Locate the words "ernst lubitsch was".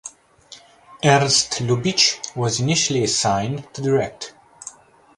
1.05-2.59